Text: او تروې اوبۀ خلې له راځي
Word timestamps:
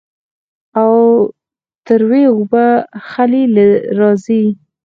او 0.81 0.91
تروې 1.85 2.23
اوبۀ 2.31 2.65
خلې 3.09 3.43
له 3.55 3.65
راځي 3.99 4.43